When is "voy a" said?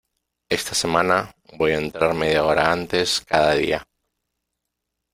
1.59-1.77